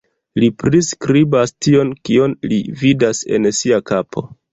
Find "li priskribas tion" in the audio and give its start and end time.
0.43-1.91